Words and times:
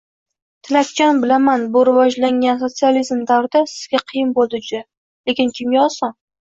«Tilakjon, 0.67 1.19
bilaman, 1.25 1.67
bu 1.75 1.83
«rivojlangan 1.91 2.59
sotsializm 2.65 3.23
davrida» 3.33 3.65
Sizga 3.75 4.05
qiyin 4.09 4.35
bo‘ldi. 4.41 4.67
Juda. 4.71 4.85
Lekin 5.31 5.59
kimga 5.61 5.89
oson? 5.91 6.23